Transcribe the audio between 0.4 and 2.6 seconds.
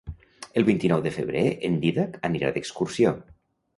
El vint-i-nou de febrer en Dídac anirà